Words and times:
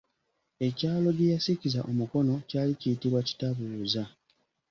Ekyalo 0.67 1.09
gye 1.17 1.31
yakisiza 1.33 1.79
omukono 1.91 2.33
kyali 2.49 2.73
kiyitibwa 2.79 3.19
Kitabuuza. 3.27 4.03